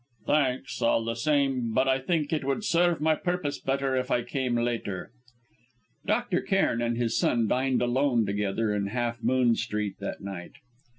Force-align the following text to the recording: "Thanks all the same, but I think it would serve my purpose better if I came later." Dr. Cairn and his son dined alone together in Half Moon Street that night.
"Thanks 0.25 0.81
all 0.81 1.03
the 1.05 1.13
same, 1.13 1.75
but 1.75 1.87
I 1.87 1.99
think 1.99 2.33
it 2.33 2.43
would 2.43 2.63
serve 2.63 3.01
my 3.01 3.13
purpose 3.13 3.59
better 3.61 3.95
if 3.95 4.09
I 4.09 4.23
came 4.23 4.55
later." 4.55 5.11
Dr. 6.07 6.41
Cairn 6.41 6.81
and 6.81 6.97
his 6.97 7.15
son 7.15 7.47
dined 7.47 7.83
alone 7.83 8.25
together 8.25 8.73
in 8.73 8.87
Half 8.87 9.21
Moon 9.21 9.55
Street 9.55 9.99
that 9.99 10.19
night. 10.19 10.53